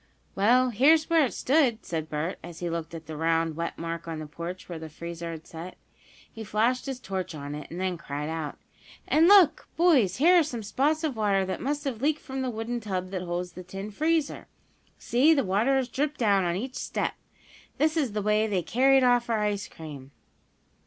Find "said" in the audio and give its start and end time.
1.85-2.09